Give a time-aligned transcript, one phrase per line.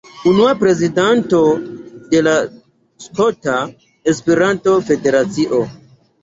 [0.29, 1.41] Unua prezidanto
[2.13, 2.33] de la
[3.05, 3.59] Skota
[4.15, 5.63] Esperanto-Federacio.